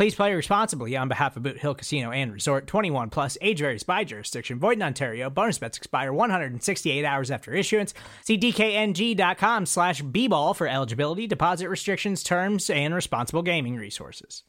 [0.00, 3.82] Please play responsibly on behalf of Boot Hill Casino and Resort 21 plus age varies
[3.82, 4.58] by jurisdiction.
[4.58, 5.28] Void in Ontario.
[5.28, 7.92] Bonus bets expire 168 hours after issuance.
[8.24, 14.44] See DKNG.com slash B-ball for eligibility, deposit restrictions, terms, and responsible gaming resources.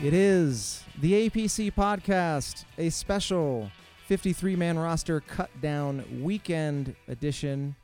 [0.00, 3.72] It is the APC podcast, a special
[4.06, 7.74] 53 man roster cut down weekend edition.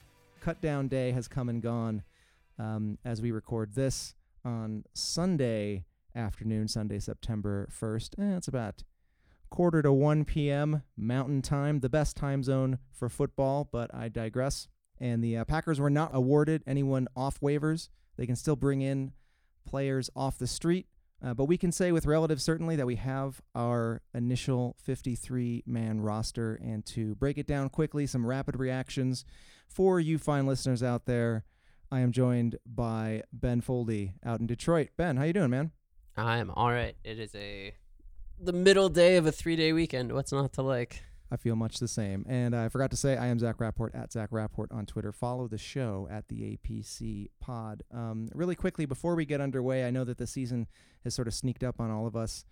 [0.42, 2.02] Cut down day has come and gone
[2.58, 5.84] um, as we record this on Sunday
[6.16, 8.18] afternoon, Sunday, September 1st.
[8.18, 8.82] Eh, it's about
[9.50, 10.82] quarter to 1 p.m.
[10.96, 14.66] Mountain Time, the best time zone for football, but I digress.
[14.98, 17.88] And the uh, Packers were not awarded anyone off waivers.
[18.16, 19.12] They can still bring in
[19.64, 20.86] players off the street.
[21.24, 26.00] Uh, but we can say with relative certainty that we have our initial 53 man
[26.00, 26.58] roster.
[26.62, 29.24] And to break it down quickly, some rapid reactions
[29.68, 31.44] for you fine listeners out there.
[31.92, 34.88] I am joined by Ben Foldy out in Detroit.
[34.96, 35.70] Ben, how you doing, man?
[36.16, 36.96] I am all right.
[37.04, 37.74] It is a
[38.40, 40.12] the middle day of a three day weekend.
[40.12, 41.02] What's not to like?
[41.32, 42.26] I feel much the same.
[42.28, 45.12] And I forgot to say, I am Zach Rapport at Zach Rapport on Twitter.
[45.12, 47.82] Follow the show at the APC Pod.
[47.90, 50.66] Um, really quickly, before we get underway, I know that the season
[51.04, 52.44] has sort of sneaked up on all of us.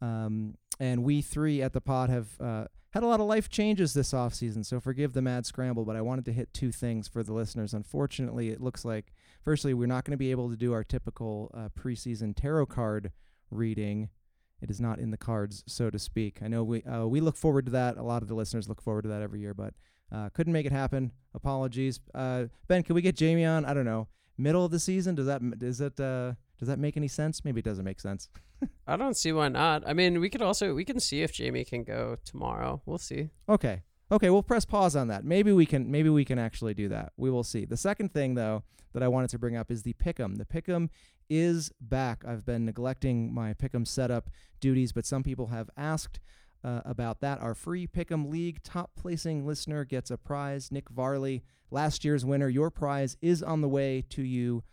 [0.00, 3.94] Um, and we three at the pod have uh, had a lot of life changes
[3.94, 7.22] this offseason, so forgive the mad scramble, but I wanted to hit two things for
[7.22, 7.74] the listeners.
[7.74, 9.12] Unfortunately, it looks like,
[9.44, 13.12] firstly, we're not going to be able to do our typical uh, preseason tarot card
[13.50, 14.08] reading
[14.62, 16.38] it is not in the cards, so to speak.
[16.42, 17.96] I know we uh, we look forward to that.
[17.96, 19.74] A lot of the listeners look forward to that every year, but
[20.12, 21.12] uh, couldn't make it happen.
[21.34, 22.00] Apologies.
[22.14, 23.64] Uh, ben, can we get Jamie on?
[23.64, 24.08] I don't know.
[24.36, 25.14] Middle of the season?
[25.14, 27.44] Does that does that uh, does that make any sense?
[27.44, 28.28] Maybe it doesn't make sense.
[28.86, 29.82] I don't see why not.
[29.86, 32.82] I mean, we could also we can see if Jamie can go tomorrow.
[32.86, 33.30] We'll see.
[33.48, 33.82] Okay.
[34.12, 35.24] Okay, we'll press pause on that.
[35.24, 37.12] Maybe we can maybe we can actually do that.
[37.16, 37.64] We will see.
[37.64, 40.36] The second thing though that I wanted to bring up is the pick'em.
[40.36, 40.88] The pick'em
[41.28, 42.24] is back.
[42.26, 46.18] I've been neglecting my pick'em setup duties, but some people have asked
[46.64, 47.40] uh, about that.
[47.40, 50.72] Our free pick'em league top placing listener gets a prize.
[50.72, 52.48] Nick Varley, last year's winner.
[52.48, 54.64] Your prize is on the way to you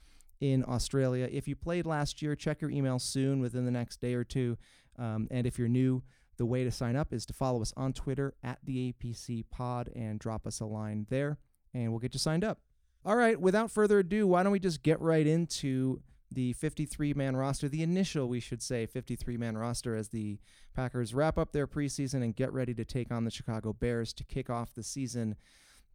[0.42, 1.30] in Australia.
[1.32, 4.58] If you played last year, check your email soon within the next day or two.
[5.00, 6.02] Um, and if you're new,
[6.38, 9.90] the way to sign up is to follow us on Twitter at the APC Pod
[9.96, 11.38] and drop us a line there,
[11.74, 12.60] and we'll get you signed up.
[13.06, 17.36] All right, without further ado, why don't we just get right into the 53 man
[17.36, 20.40] roster, the initial, we should say, 53 man roster as the
[20.76, 24.24] Packers wrap up their preseason and get ready to take on the Chicago Bears to
[24.24, 25.36] kick off the season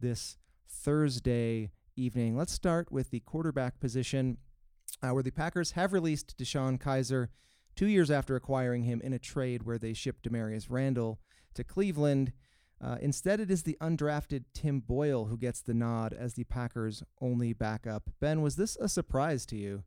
[0.01, 0.39] this
[0.69, 2.37] Thursday evening.
[2.37, 4.39] Let's start with the quarterback position,
[5.03, 7.29] uh, where the Packers have released DeShone Kizer
[7.77, 11.19] two years after acquiring him in a trade where they shipped Damarious Randall
[11.55, 12.33] to Cleveland.
[12.83, 17.03] Uh, instead, it is the undrafted Tim Boyle who gets the nod as the Packers'
[17.21, 18.11] only backup.
[18.21, 19.85] Ben, was this a surprise to you?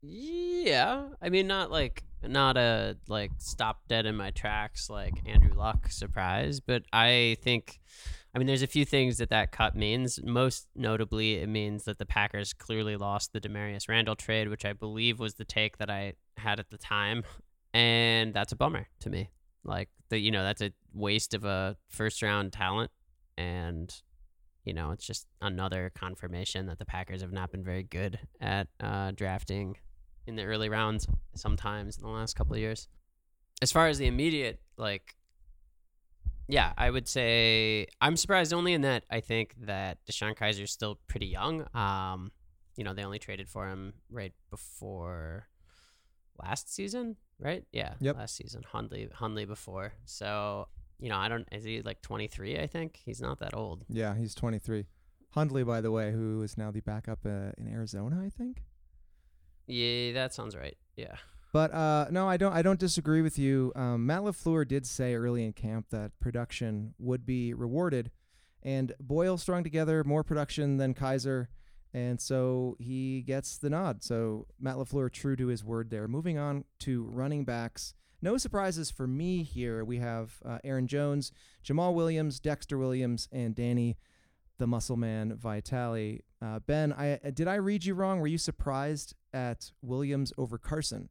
[0.00, 5.54] Yeah, I mean, not like not a like stop dead in my tracks like Andrew
[5.54, 7.80] Luck surprise, but I think,
[8.34, 10.20] I mean, there's a few things that that cut means.
[10.22, 14.72] Most notably, it means that the Packers clearly lost the Damarious Randall trade, which I
[14.72, 17.24] believe was the take that I had at the time,
[17.72, 19.30] and that's a bummer to me.
[19.64, 22.90] Like the you know that's a waste of a first round talent,
[23.36, 23.94] and
[24.64, 28.68] you know it's just another confirmation that the Packers have not been very good at
[28.80, 29.76] uh, drafting
[30.26, 32.86] in the early rounds sometimes in the last couple of years.
[33.62, 35.16] As far as the immediate, like,
[36.48, 40.72] yeah, I would say I'm surprised only in that I think that DeShone Kizer is
[40.72, 41.66] still pretty young.
[41.74, 42.32] Um,
[42.76, 45.48] you know, they only traded for him right before
[46.42, 47.64] last season, right?
[47.72, 48.16] Yeah, yep.
[48.16, 48.62] last season.
[48.66, 49.92] Hundley, Hundley before.
[50.06, 50.68] So,
[50.98, 51.46] you know, I don't.
[51.52, 52.58] Is he like 23?
[52.58, 53.84] I think he's not that old.
[53.90, 54.86] Yeah, he's 23.
[55.32, 58.62] Hundley, by the way, who is now the backup uh, in Arizona, I think.
[59.66, 60.78] Yeah, that sounds right.
[60.96, 61.16] Yeah.
[61.52, 62.52] But uh, no, I don't.
[62.52, 63.72] I don't disagree with you.
[63.74, 68.10] Um, Matt Lafleur did say early in camp that production would be rewarded,
[68.62, 71.46] and Boyle strung together more production than Kizer,
[71.94, 74.02] and so he gets the nod.
[74.02, 76.06] So Matt Lafleur true to his word there.
[76.06, 77.94] Moving on to running backs.
[78.20, 79.84] No surprises for me here.
[79.84, 81.32] We have uh, Aaron Jones,
[81.64, 83.96] Jamaal Williams, Dexter Williams, and Danny,
[84.58, 86.24] the Muscle Man Vitale.
[86.42, 88.20] Uh, ben, I did I read you wrong?
[88.20, 91.08] Were you surprised at Williams over Carson?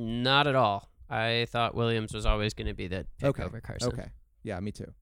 [0.00, 0.88] Not at all.
[1.08, 3.42] I thought Williams was always going to be the pick Okay.
[3.42, 3.88] over Carson.
[3.92, 4.08] Okay.
[4.42, 4.92] Yeah, me too.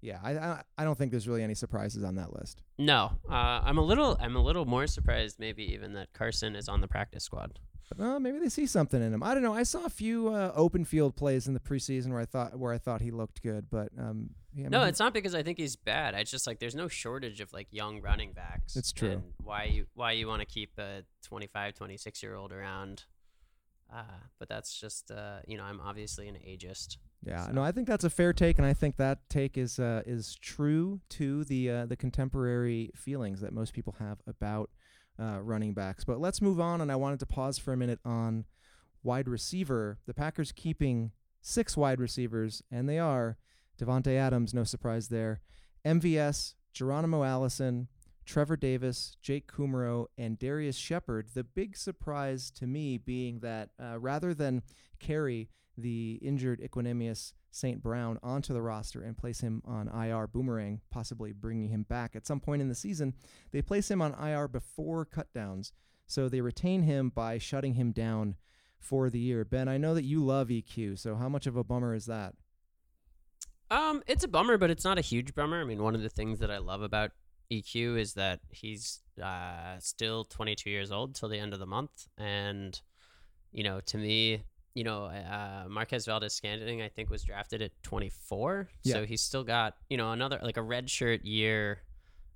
[0.00, 2.60] Yeah, I, I I don't think there's really any surprises on that list.
[2.78, 3.32] No, uh,
[3.64, 6.88] I'm a little I'm a little more surprised maybe even that Carson is on the
[6.88, 7.58] practice squad.
[7.98, 9.22] Uh, maybe they see something in him.
[9.22, 9.54] I don't know.
[9.54, 12.72] I saw a few uh, open field plays in the preseason where I thought where
[12.72, 15.58] I thought he looked good, but um, yeah, I No, it's not because I think
[15.58, 16.14] he's bad.
[16.14, 18.76] It's just like there's no shortage of like young running backs.
[18.76, 19.10] It's true.
[19.10, 23.04] And why you why you want to keep a 25, 26 year old around?
[23.94, 24.02] Uh,
[24.38, 26.96] but that's just uh, you know I'm obviously an ageist.
[27.24, 27.46] yeah.
[27.46, 27.52] so.
[27.52, 30.36] No, I think that's a fair take, and I think that take is uh, is
[30.36, 34.70] true to the uh, the contemporary feelings that most people have about
[35.20, 36.04] uh, running backs.
[36.04, 38.46] But let's move on, and I wanted to pause for a minute on
[39.04, 39.98] wide receiver.
[40.06, 43.36] The Packers keeping six wide receivers, and they are
[43.78, 45.40] Davante Adams, no surprise there.
[45.84, 47.88] MVS, Geronimo Allison,
[48.24, 51.28] Trevor Davis, Jake Kumerow, and Darrius Shepherd.
[51.34, 54.62] The big surprise to me being that uh, rather than
[54.98, 57.82] carry the injured Equanimous St.
[57.82, 62.26] Brown onto the roster and place him on IR boomerang, possibly bringing him back at
[62.26, 63.14] some point in the season,
[63.52, 65.72] they place him on IR before cutdowns.
[66.06, 68.36] So they retain him by shutting him down
[68.78, 69.44] for the year.
[69.44, 72.34] Ben, I know that you love EQ, so how much of a bummer is that?
[73.70, 75.60] Um, it's a bummer, but it's not a huge bummer.
[75.60, 77.12] I mean, one of the things that I love about
[77.62, 82.08] EQ is that he's uh, still 22 years old till the end of the month,
[82.18, 82.80] and
[83.52, 84.42] you know, to me,
[84.74, 88.94] you know, uh, Marquez Valdes Scantling, I think, was drafted at 24, Yeah.
[88.94, 91.82] so he's still got you know another like a redshirt year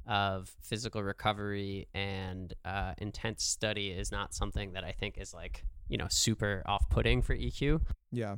[0.07, 5.65] of physical recovery and uh, intense study is not something that I think is like
[5.89, 7.81] you know super off-putting for EQ.
[8.13, 8.37] Yeah.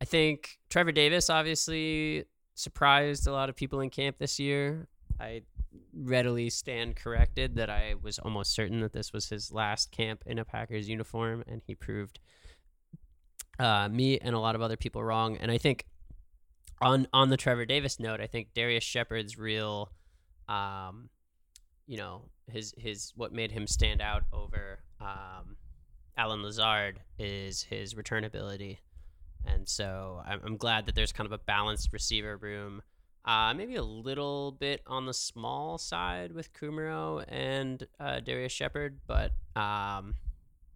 [0.00, 2.24] I think Trevor Davis obviously
[2.54, 4.88] surprised a lot of people in camp this year.
[5.20, 5.42] I
[5.92, 10.38] readily stand corrected that I was almost certain that this was his last camp in
[10.38, 12.20] a Packers uniform, and he proved
[13.58, 15.36] uh, me and a lot of other people wrong.
[15.36, 15.86] And I think
[16.80, 19.90] on on the Trevor Davis note, I think Darrius Shepherd's real,
[20.48, 21.08] um,
[21.86, 25.56] you know, his his what made him stand out over um,
[26.16, 28.80] Allen Lazard is his return ability.
[29.44, 32.82] And so I'm, I'm glad that there's kind of a balanced receiver room.
[33.24, 38.98] Uh, maybe a little bit on the small side with Kumerow and uh, Darrius Shepherd,
[39.06, 40.14] but um,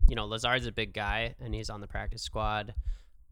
[0.09, 2.75] you know Lazard's a big guy and he's on the practice squad.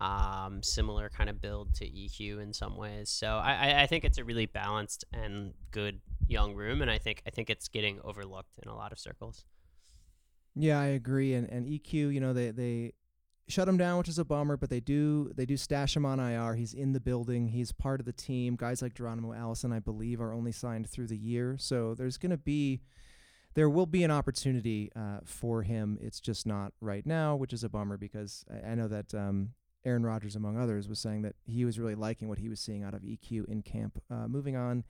[0.00, 3.08] Um, similar kind of build to EQ in some ways.
[3.08, 7.22] So I, I, think it's a really balanced and good young room, and I think
[7.26, 9.44] I think it's getting overlooked in a lot of circles.
[10.56, 11.34] Yeah, I agree.
[11.34, 12.92] And and EQ, you know, they they
[13.48, 16.20] shut him down, which is a bummer, but they do they do stash him on
[16.20, 16.54] IR.
[16.54, 17.48] He's in the building.
[17.48, 18.56] He's part of the team.
[18.56, 21.56] Guys like Geronimo Allison, I believe, are only signed through the year.
[21.58, 22.80] So there's going to be
[23.54, 25.98] there will be an opportunity uh, for him.
[26.00, 29.50] It's just not right now, which is a bummer because I, I know that um,
[29.84, 32.82] Aaron Rodgers, among others, was saying that he was really liking what he was seeing
[32.82, 34.02] out of EQ in camp.
[34.10, 34.84] Uh, moving on,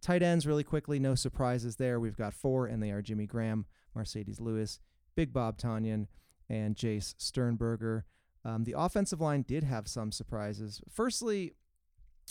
[0.00, 0.98] tight ends really quickly.
[0.98, 2.00] No surprises there.
[2.00, 4.80] We've got four, and they are Jimmy Graham, Marcedes Lewis,
[5.14, 6.06] Big Bob Tonyan,
[6.48, 8.04] and Jace Sternberger.
[8.44, 10.80] Um, the offensive line did have some surprises.
[10.88, 11.52] Firstly,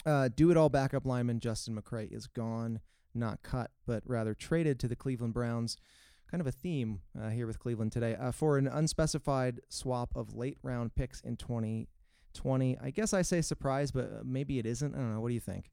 [0.05, 2.79] uh, do it all backup lineman Justin McCray is gone,
[3.13, 5.77] not cut, but rather traded to the Cleveland Browns.
[6.29, 10.33] Kind of a theme uh, here with Cleveland today uh, for an unspecified swap of
[10.33, 12.77] late round picks in 2020.
[12.81, 14.95] I guess I say surprise, but uh, maybe it isn't.
[14.95, 15.21] I don't know.
[15.21, 15.69] What do you think?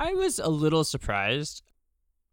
[0.00, 1.62] I was a little surprised.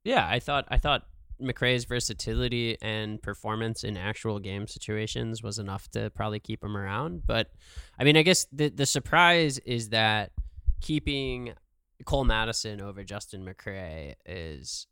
[0.03, 1.03] Yeah, I thought I thought
[1.41, 7.25] McCray's versatility and performance in actual game situations was enough to probably keep him around.
[7.25, 7.51] But
[8.00, 10.31] I mean, I guess the the surprise is that
[10.81, 11.53] keeping
[12.05, 14.88] Cole Madison over Justin McCray is,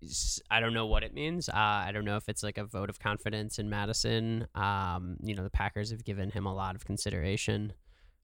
[0.00, 1.48] is I don't know what it means.
[1.48, 4.46] Uh, I don't know if it's like a vote of confidence in Madison.
[4.54, 7.72] Um, you know, the Packers have given him a lot of consideration.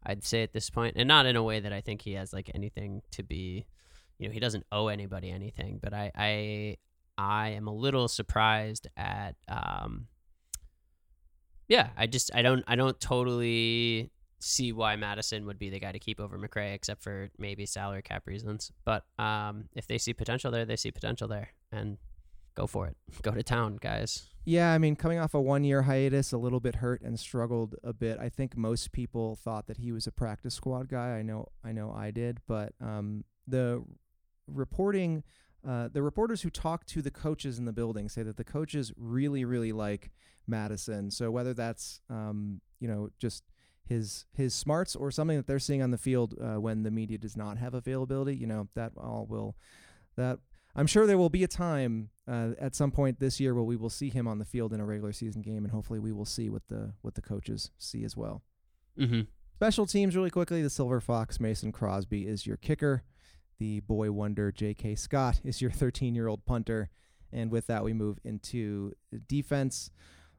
[0.05, 2.33] I'd say at this point, and not in a way that I think he has
[2.33, 3.67] like anything to be,
[4.19, 5.81] you know, he doesn't owe anybody anything.
[5.83, 6.77] But I, I,
[7.19, 10.07] I am a little surprised at, um,
[11.69, 15.93] yeah, I just I don't I don't totally see why Madison would be the guy
[15.93, 18.71] to keep over McCray, except for maybe salary cap reasons.
[18.85, 21.99] But um, if they see potential there, they see potential there, and
[22.55, 22.97] go for it.
[23.23, 24.27] Go to town, guys.
[24.45, 27.75] Yeah, I mean, coming off a one year hiatus, a little bit hurt and struggled
[27.85, 28.19] a bit.
[28.19, 31.19] I think most people thought that he was a practice squad guy.
[31.19, 33.83] I know, I know, I did, but um, the
[34.47, 35.25] reporting,
[35.67, 38.93] uh, the reporters who talk to the coaches in the building say that the coaches
[38.97, 40.11] really, really like
[40.47, 41.11] Madison.
[41.11, 43.45] So whether that's um, you know just
[43.85, 47.19] his his smarts or something that they're seeing on the field uh, when the media
[47.19, 49.57] does not have availability, you know that all will
[50.17, 50.39] that
[50.75, 53.77] I'm sure there will be a time uh, at some point this year where we
[53.77, 56.27] will see him on the field in a regular season game, and hopefully we will
[56.27, 58.43] see what the what the coaches see as well.
[58.99, 59.23] Mm-hmm.
[59.55, 60.63] Special teams, really quickly.
[60.63, 63.03] The Silver Fox Mason Crosby is your kicker.
[63.59, 64.95] The boy wonder J.K.
[64.97, 66.91] Scott is your 13 year old punter.
[67.33, 68.93] And with that, we move into
[69.29, 69.91] defense.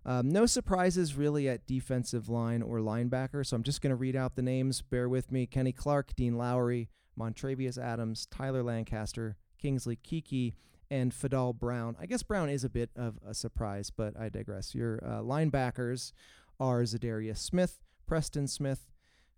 [0.06, 4.16] Um, no surprises really at defensive line or linebacker, so I'm just going to read
[4.16, 4.82] out the names.
[4.82, 10.54] Bear with me Kenny Clark, Dean Lowry, Montravius Adams, Tyler Lancaster, Kingsley Keke,
[10.90, 11.98] and Fadol Brown.
[12.00, 14.74] I guess Brown is a bit of a surprise, but I digress.
[14.74, 16.14] Your uh, linebackers
[16.58, 18.88] are Za'Darius Smith, Preston Smith,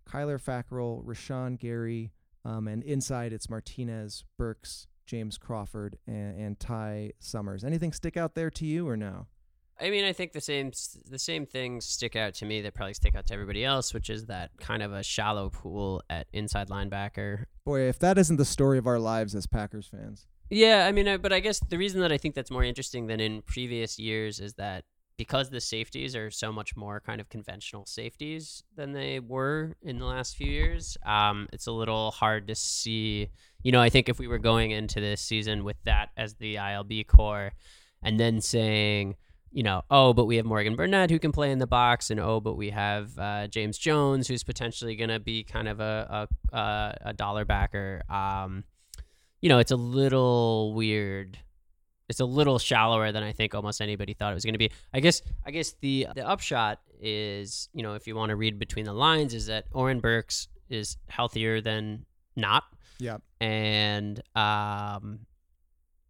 [0.08, 2.12] Kyler Fackrell, Rashan Gary,
[2.44, 7.64] um, and inside it's Martinez, Burks, James Crawford, and, and Ty Summers.
[7.64, 9.26] Anything stick out there to you or no?
[9.80, 10.72] I mean, I think the same
[11.08, 14.10] the same things stick out to me that probably stick out to everybody else, which
[14.10, 17.46] is that kind of a shallow pool at inside linebacker.
[17.64, 20.26] Boy, if that isn't the story of our lives as Packers fans.
[20.50, 23.20] Yeah, I mean, but I guess the reason that I think that's more interesting than
[23.20, 24.84] in previous years is that
[25.20, 29.98] because the safeties are so much more kind of conventional safeties than they were in
[29.98, 33.28] the last few years, um, it's a little hard to see.
[33.62, 36.54] You know, I think if we were going into this season with that as the
[36.54, 37.52] ILB core,
[38.02, 39.16] and then saying
[39.52, 42.18] you know, oh, but we have Morgan Burnett who can play in the box, and
[42.18, 46.28] oh, but we have uh, James Jones who's potentially going to be kind of a
[46.50, 48.00] a, a dollar backer.
[48.08, 48.64] Um,
[49.42, 51.36] you know, it's a little weird.
[52.10, 54.70] It's a little shallower than I think almost anybody thought it was going to be.
[54.92, 55.22] I guess.
[55.46, 58.92] I guess the the upshot is, you know, if you want to read between the
[58.92, 62.64] lines, is that Oren Burks is healthier than not.
[62.98, 63.18] Yeah.
[63.40, 65.20] And um,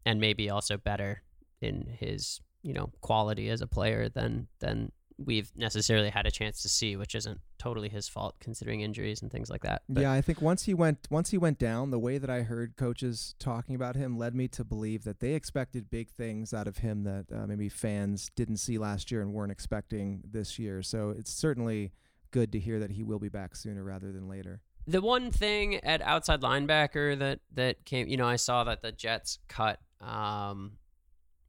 [0.07, 1.23] and maybe also better
[1.61, 4.93] in his you know quality as a player than than
[5.25, 9.31] we've necessarily had a chance to see, which isn't totally his fault considering injuries and
[9.31, 9.83] things like that.
[9.89, 12.43] But yeah, I think once he went once he went down, the way that I
[12.43, 16.67] heard coaches talking about him led me to believe that they expected big things out
[16.67, 20.83] of him that uh, maybe fans didn't see last year and weren't expecting this year.
[20.83, 21.93] So it's certainly
[22.31, 24.63] good to hear that he will be back sooner rather than later.
[24.87, 28.93] The one thing at outside linebacker that that came, you know, I saw that the
[28.93, 30.73] Jets cut um,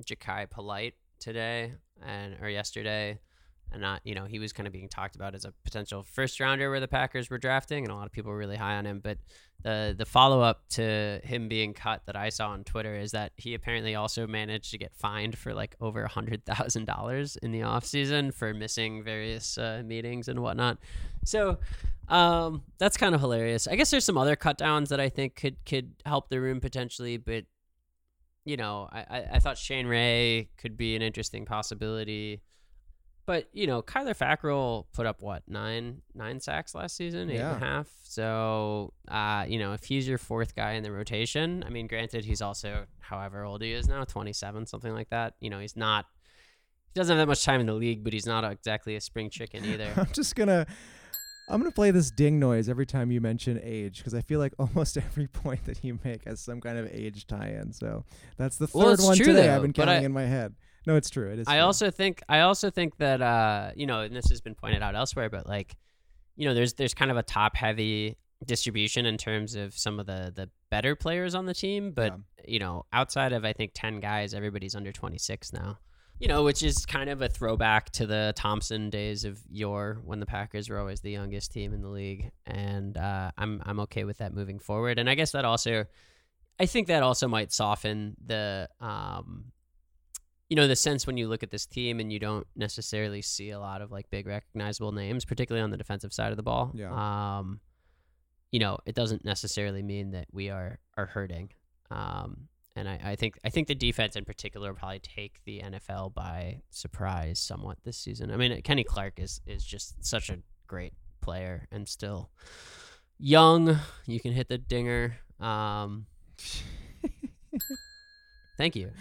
[0.03, 1.73] Jachai Polite today
[2.05, 3.19] and or yesterday,
[3.71, 6.39] and not you know he was kind of being talked about as a potential first
[6.39, 8.85] rounder where the Packers were drafting, and a lot of people were really high on
[8.85, 8.99] him.
[8.99, 9.17] But
[9.63, 13.31] the the follow up to him being cut that I saw on Twitter is that
[13.37, 17.51] he apparently also managed to get fined for like over a hundred thousand dollars in
[17.51, 20.77] the off season for missing various uh, meetings and whatnot.
[21.25, 21.59] So
[22.09, 23.67] um, that's kind of hilarious.
[23.67, 26.59] I guess there's some other cut downs that I think could could help the room
[26.59, 27.45] potentially, but
[28.43, 32.41] you know, I, I thought Shane Ray could be an interesting possibility.
[33.25, 37.53] But, you know, Kyler Fackrell put up what, nine nine sacks last season, eight Yeah.
[37.55, 37.87] and a half.
[38.03, 42.25] So uh, you know, if he's your fourth guy in the rotation, I mean, granted
[42.25, 45.35] he's also however old he is now, twenty seven, something like that.
[45.39, 46.05] You know, he's not
[46.93, 49.29] he doesn't have that much time in the league, but he's not exactly a spring
[49.29, 49.93] chicken either.
[49.97, 50.65] I'm just gonna
[51.47, 54.53] I'm gonna play this ding noise every time you mention age because I feel like
[54.59, 57.71] almost every point that you make has some kind of age tie-in.
[57.71, 58.03] So
[58.37, 60.55] that's the third Well, one true, today though, I've been counting I- in my head.
[60.85, 61.31] No, it's true.
[61.31, 61.47] It is.
[61.47, 61.65] I true.
[61.65, 64.95] also think I also think that uh, you know, and this has been pointed out
[64.95, 65.75] elsewhere, but like,
[66.35, 70.07] you know, there's there's kind of a top heavy distribution in terms of some of
[70.07, 73.99] the the better players on the team, but you know, outside of I think ten
[73.99, 75.77] guys, everybody's under twenty six now.
[76.19, 80.19] You know, which is kind of a throwback to the Thompson days of yore when
[80.19, 84.03] the Packers were always the youngest team in the league, and uh, I'm I'm okay
[84.03, 84.99] with that moving forward.
[84.99, 85.85] And I guess that also,
[86.59, 89.45] I think that also might soften the um,
[90.51, 93.51] you know the sense when you look at this team and you don't necessarily see
[93.51, 96.71] a lot of like big recognizable names, particularly on the defensive side of the ball.
[96.73, 96.91] Yeah.
[96.91, 97.61] Um,
[98.51, 101.51] you know, it doesn't necessarily mean that we are are hurting.
[101.89, 105.61] Um, and I, I think I think the defense in particular will probably take the
[105.61, 108.29] NFL by surprise somewhat this season.
[108.29, 110.91] I mean, Kenny Clark is is just such a great
[111.21, 112.29] player and still
[113.17, 113.79] young.
[114.05, 115.15] You can hit the dinger.
[115.39, 116.07] Um,
[118.57, 118.91] thank you.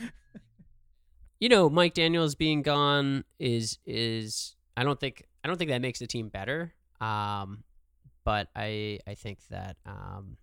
[1.40, 5.80] You know, Mike Daniels being gone is is I don't think I don't think that
[5.80, 6.74] makes the team better.
[7.00, 7.64] Um,
[8.24, 10.36] but I I think that um,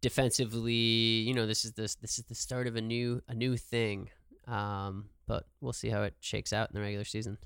[0.00, 3.56] defensively, you know, this is this this is the start of a new a new
[3.56, 4.10] thing.
[4.46, 7.38] Um, but we'll see how it shakes out in the regular season.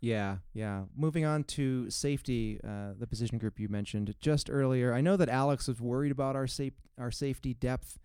[0.00, 0.84] Yeah, yeah.
[0.96, 4.94] Moving on to safety, uh, the position group you mentioned just earlier.
[4.94, 7.98] I know that Alex was worried about our safe our safety depth.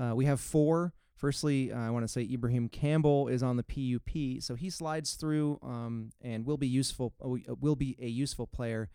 [0.00, 0.92] Uh, we have four.
[1.20, 5.12] Firstly, uh, I want to say Ibraheim Campbell is on the PUP, so he slides
[5.12, 7.12] through um, and will be useful.
[7.22, 8.88] Uh, will be a useful player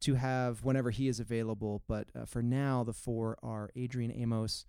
[0.00, 1.82] to have whenever he is available.
[1.86, 4.64] But uh, for now, the four are Adrian Amos,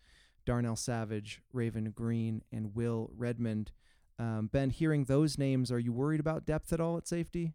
[0.45, 3.71] Darnell Savage, Raven Greene, and Will Redmond.
[4.19, 7.53] Um, ben, hearing those names, are you worried about depth at all at safety?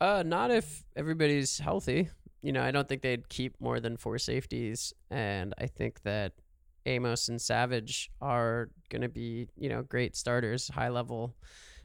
[0.00, 2.10] Uh, not if everybody's healthy.
[2.42, 6.34] You know, I don't think they'd keep more than four safeties, and I think that
[6.86, 11.34] Amos and Savage are going to be, you know, great starters, high level,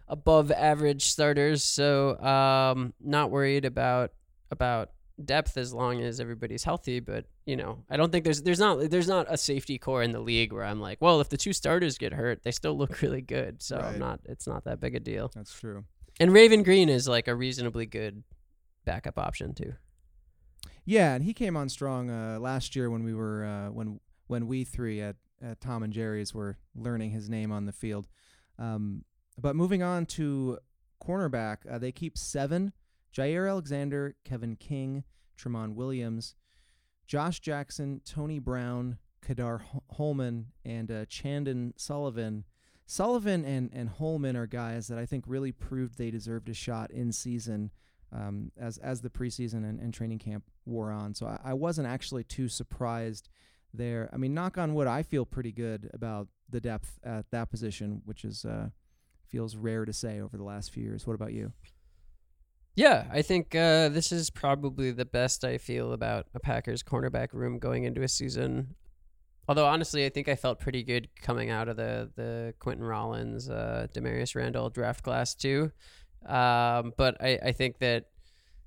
[0.07, 1.63] above average starters.
[1.63, 4.11] So, um, not worried about
[4.51, 4.89] about
[5.23, 6.99] depth as long as everybody's healthy.
[6.99, 10.11] But you know, I don't think there's there's not there's not a safety core in
[10.11, 13.01] the league where I'm like, well, if the two starters get hurt, they still look
[13.01, 13.61] really good.
[13.61, 13.85] So Right.
[13.93, 15.31] I'm not it's not that big a deal.
[15.33, 15.85] That's true.
[16.19, 18.23] And Raven Greene is like a reasonably good
[18.85, 19.73] backup option too.
[20.85, 24.47] Yeah, and he came on strong uh, last year when we were uh, when when
[24.47, 28.07] we three at, at Tom and Jerry's were learning his name on the field.
[28.57, 29.03] Um,
[29.37, 30.59] but moving on to
[31.03, 32.73] cornerback, uh, they keep seven:
[33.13, 35.03] Jaire Alexander, Kevin King,
[35.37, 36.35] Tramon Williams,
[37.07, 39.61] Josh Jackson, Tony Brown, Kadar
[39.97, 42.45] Hollman, and uh, Chandon Sullivan.
[42.87, 46.91] Sullivan and, and Hollman are guys that I think really proved they deserved a shot
[46.91, 47.71] in season
[48.11, 51.13] um, as as the preseason and, and training camp wore on.
[51.13, 53.29] So I, I wasn't actually too surprised
[53.77, 54.09] there.
[54.13, 58.01] I mean, knock on wood, I feel pretty good about the depth at that position,
[58.05, 58.69] which is uh,
[59.27, 61.05] feels rare to say over the last few years.
[61.07, 61.53] What about you?
[62.75, 67.29] Yeah, I think uh, this is probably the best I feel about a Packers cornerback
[67.31, 68.75] room going into a season.
[69.47, 73.49] Although honestly, I think I felt pretty good coming out of the the Quentin Rollins,
[73.49, 75.71] uh, Damarious Randall draft class too.
[76.25, 78.05] Um, but I, I think that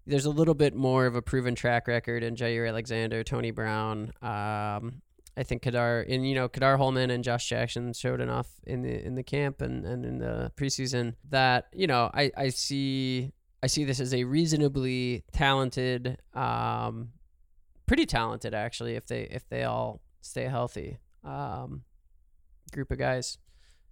[0.09, 4.12] there's a little bit more of a proven track record in Jaire Alexander, Tony Brown.
[4.23, 5.03] Um,
[5.37, 9.04] I think Kadar and you know Kadar Hollman and Josh Jackson showed enough in the
[9.06, 13.32] in the camp and, and in the preseason that you know I, I see
[13.63, 17.11] I see this as a reasonably talented, um,
[17.87, 21.82] pretty talented actually if they if they all stay healthy um,
[22.73, 23.39] group of guys.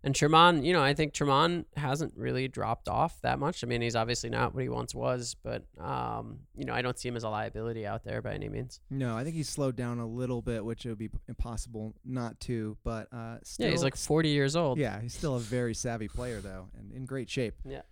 [0.07, 3.65] And Tramon, you know, I think Tramon hasn't really dropped off that much.
[3.65, 6.97] I mean, he's obviously not what he once was, but um, you know, I don't
[6.97, 8.79] see him as a liability out there by any means.
[8.89, 12.39] No, I think he's slowed down a little bit, which it would be impossible not
[12.43, 12.77] to.
[12.85, 14.79] But uh, still, yeah, he's like 40 years old.
[14.79, 17.57] yeah, he's still a very savvy player though, and in great shape.
[17.65, 17.83] Yeah.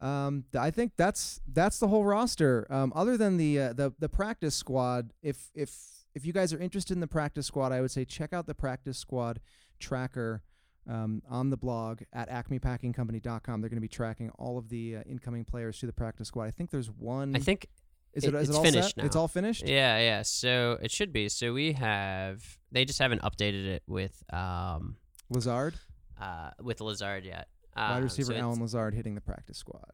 [0.00, 2.68] Um, th- I think that's that's the whole roster.
[2.70, 5.76] Um, other than the uh, the the practice squad, if if
[6.14, 8.54] if you guys are interested in the practice squad, I would say check out the
[8.54, 9.40] practice squad
[9.80, 10.44] tracker
[10.88, 13.60] um, on the blog at acmepackingcompany.com.
[13.60, 16.44] They're going to be tracking all of the uh, incoming players to the practice squad.
[16.44, 17.34] I think there's one.
[17.34, 17.66] I think
[18.12, 19.04] is it- it, is it's it all finished set?
[19.04, 19.66] It's all finished.
[19.66, 20.22] Yeah, yeah.
[20.22, 21.28] So it should be.
[21.28, 22.42] So we have.
[22.72, 24.96] They just haven't updated it with um
[25.30, 25.74] Lazard,
[26.20, 27.48] uh with Lazard yet.
[27.76, 29.92] wide Um, receiver so Allen Lazard hitting the practice squad.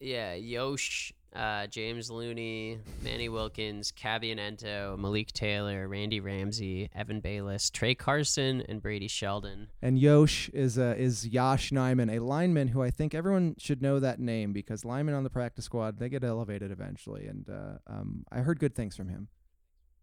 [0.00, 7.70] Yeah, Yosh, uh, James Looney, Manny Wilkins, Kabion Ento, Malik Taylor, Randy Ramsey, Evan Baylis,
[7.70, 9.68] Tra Carson, and Brady Sheldon.
[9.82, 14.00] And Yosh is uh, is Yosh Nijman, a lineman who I think everyone should know
[14.00, 18.24] that name because linemen on the practice squad they get elevated eventually, and uh, um,
[18.32, 19.28] I heard good things from him.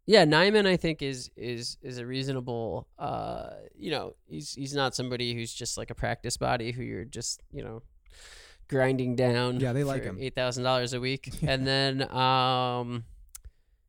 [0.05, 4.95] Yeah, Nyman I think is is is a reasonable uh you know, he's he's not
[4.95, 7.83] somebody who's just like a practice body who you're just, you know,
[8.67, 10.17] grinding down Yeah, they like him.
[10.19, 11.29] eight thousand dollars a week.
[11.41, 13.05] and then um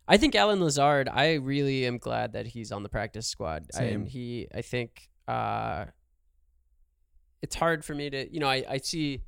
[0.06, 3.66] I think Allen Lazard, I really am glad that he's on the practice squad.
[3.72, 4.02] Same.
[4.02, 5.86] And he I think uh
[7.42, 9.20] it's hard for me to you know, I, I see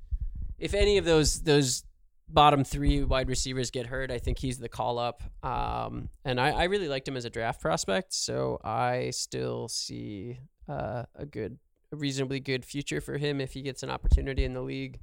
[0.58, 1.84] if any of those those
[2.28, 5.22] bottom three wide receivers get hurt, I think he's the call up.
[5.44, 10.40] Um, and I, I really liked him as a draft prospect, so I still see
[10.68, 11.58] uh, a good,
[11.92, 14.98] a reasonably good future for him if he gets an opportunity in the league.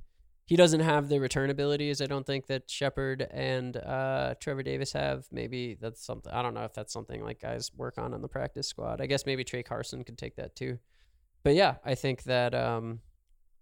[0.45, 4.91] He doesn't have the return abilities, I don't think that Shepherd and uh, Trevor Davis
[4.91, 5.25] have.
[5.31, 6.33] Maybe that's something.
[6.33, 8.99] I don't know if that's something like guys work on on the practice squad.
[8.99, 10.79] I guess maybe Tra Carson could take that too.
[11.43, 12.99] But yeah, I think that um,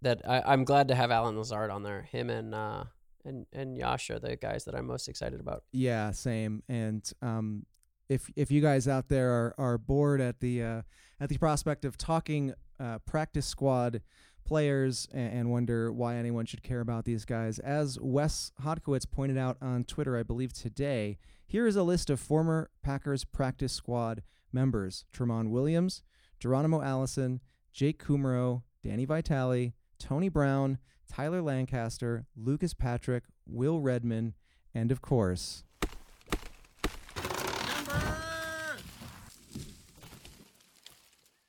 [0.02, 2.02] that I, I'm glad to have Allen Lazard on there.
[2.02, 2.84] Him and uh,
[3.24, 5.62] and and Yosh are the guys that I'm most excited about.
[5.72, 6.62] Yeah, same.
[6.68, 7.66] And um,
[8.08, 10.82] if if you guys out there are, are bored at the uh,
[11.20, 14.02] at the prospect of talking uh, practice squad
[14.44, 19.56] players and, wonder why anyone should care about these guys, as Wes Hodkiewicz pointed out
[19.60, 25.04] on Twitter, I believe today, here is a list of former Packers practice squad members:
[25.12, 26.02] Tramon Williams,
[26.40, 27.40] Geronimo Allison,
[27.72, 30.78] Jake Kumerow, Danny Vitale, Tony Brown,
[31.10, 34.34] Tyler Lancaster, Lucas Patrick, Will Redmond,
[34.74, 35.64] and of course,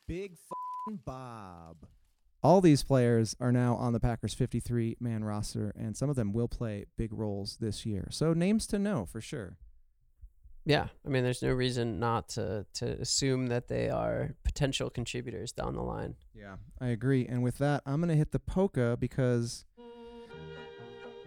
[0.06, 1.78] Big f***ing Bob.
[2.44, 6.34] All these players are now on the Packers 53 man roster, and some of them
[6.34, 8.08] will play big roles this year.
[8.12, 9.58] So, names to know for sure.
[10.66, 15.52] Yeah, I mean, there's no reason not to to assume that they are potential contributors
[15.52, 16.16] down the line.
[16.34, 17.26] Yeah, I agree.
[17.28, 19.66] And with that, I'm going to hit the polka because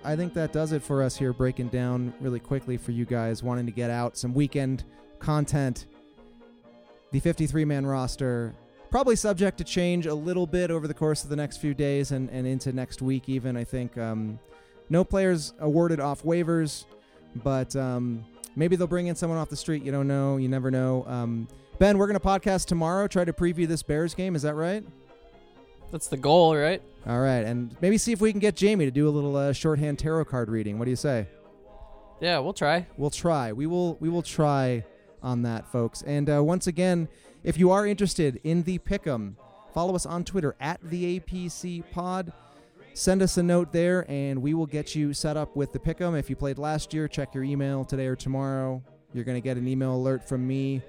[0.05, 3.42] I think that does it for us here, breaking down really quickly for you guys
[3.42, 4.85] wanting to get out some weekend
[5.18, 5.87] content.
[7.12, 8.55] The 53 man roster,
[8.97, 12.13] probably subject to change a little bit over the course of the next few days
[12.13, 13.55] and, and into next week, even.
[13.55, 14.39] I think um,
[14.89, 16.87] no players awarded off waivers,
[17.43, 17.77] but.
[17.77, 18.25] Um,
[18.59, 19.85] Maybe they'll bring in someone off the street.
[19.85, 20.39] You don't know.
[20.39, 21.05] You never know.
[21.07, 21.47] Um,
[21.79, 24.35] ben, we're going to podcast tomorrow, try to preview this Bears game.
[24.35, 24.83] Is that right?
[25.93, 26.81] That's the goal, right?
[27.07, 27.45] All right.
[27.45, 30.25] And maybe see if we can get Jamie to do a little uh, shorthand tarot
[30.25, 30.79] card reading.
[30.79, 31.29] What do you say?
[32.23, 32.87] Yeah, we'll try.
[32.97, 33.53] We'll try.
[33.53, 33.97] We will.
[34.01, 34.87] We will try
[35.23, 36.01] on that, folks.
[36.01, 37.09] And uh, once again,
[37.47, 39.37] if you are interested in the pick'em,
[39.73, 42.33] follow us on Twitter at the APC Pod
[42.97, 46.19] send us a note there and we will get you set up with the pick'em.
[46.19, 48.83] If you played last year, check your email today or tomorrow.
[49.13, 50.81] You're going to get an email alert from me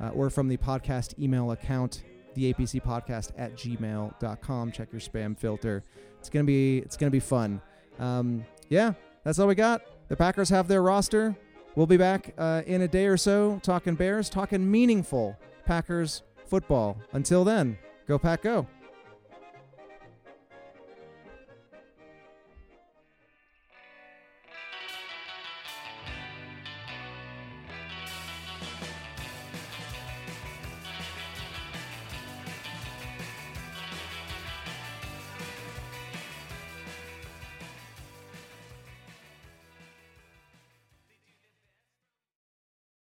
[0.00, 4.72] uh, or from the podcast email account, the APC podcast at gmail.com.
[4.72, 5.82] Check your spam filter.
[6.20, 7.60] It's going to be, it's to be fun.
[7.98, 8.92] Um, yeah,
[9.24, 9.82] that's all we got.
[10.08, 11.36] The Packers have their roster.
[11.74, 15.36] We'll be back uh, in a day or so talking Bears, talking meaningful
[15.70, 16.98] Packers football.
[17.12, 17.78] Until then,
[18.08, 18.66] go Pack Go.